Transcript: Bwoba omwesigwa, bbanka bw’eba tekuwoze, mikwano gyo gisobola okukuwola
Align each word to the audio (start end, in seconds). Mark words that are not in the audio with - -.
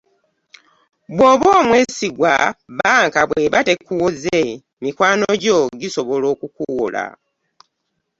Bwoba 1.15 1.47
omwesigwa, 1.61 2.33
bbanka 2.71 3.21
bw’eba 3.29 3.59
tekuwoze, 3.67 4.39
mikwano 4.83 5.27
gyo 5.43 5.57
gisobola 5.81 6.25
okukuwola 6.33 7.03